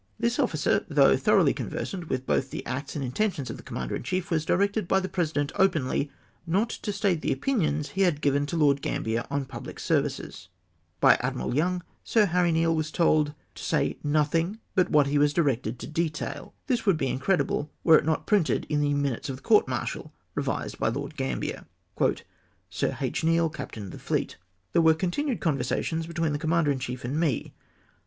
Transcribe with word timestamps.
This 0.17 0.39
officer, 0.39 0.83
though 0.89 1.15
thoroughly 1.15 1.53
conversant 1.53 2.09
with 2.09 2.25
both 2.25 2.49
the 2.49 2.65
acts 2.65 2.95
and 2.95 3.05
mtentions 3.13 3.51
of 3.51 3.57
the 3.57 3.61
commander 3.61 3.95
in 3.95 4.01
chief, 4.01 4.31
was 4.31 4.45
directed 4.45 4.87
by 4.87 4.99
the 4.99 5.07
President 5.07 5.51
openly, 5.57 6.09
not 6.47 6.71
to 6.71 6.91
state 6.91 7.21
the 7.21 7.31
opinions 7.31 7.89
he 7.89 8.01
had 8.01 8.19
given 8.19 8.47
to 8.47 8.57
Lord 8.57 8.81
Gamhier 8.81 9.27
on 9.29 9.45
j^ublic 9.45 9.79
ser 9.79 10.01
vices! 10.01 10.47
By 11.01 11.17
Admkal 11.17 11.53
Young 11.53 11.83
Sir 12.03 12.25
Harry 12.25 12.51
Neale 12.51 12.73
was 12.75 12.89
told 12.89 13.35
to 13.53 13.63
say 13.63 13.99
nothing 14.03 14.57
hut 14.75 14.89
what 14.89 15.05
he 15.05 15.17
ivas 15.19 15.33
directed 15.35 15.77
to 15.77 15.85
detail! 15.85 16.55
This 16.65 16.87
would 16.87 16.97
be 16.97 17.05
incredible 17.07 17.69
were 17.83 17.99
it 17.99 18.03
not 18.03 18.25
printed 18.25 18.65
in" 18.69 18.79
Minutes 19.03 19.29
of 19.29 19.35
the 19.35 19.43
Court 19.43 19.67
Martial, 19.67 20.11
revised 20.33 20.79
by 20.79 20.87
Lord 20.87 21.15
Gambler!" 21.15 21.67
Sir 22.71 22.97
H. 22.99 23.23
Neale 23.23 23.49
(Captain 23.51 23.83
of 23.83 23.91
the 23.91 23.99
Fleet).— 23.99 24.37
"There 24.73 24.81
were 24.81 24.95
conti 24.95 25.23
nued 25.25 25.39
conversations 25.41 26.07
between 26.07 26.33
the 26.33 26.39
Commander 26.39 26.71
in 26.71 26.79
chief 26.79 27.05
and 27.05 27.19
me. 27.19 27.53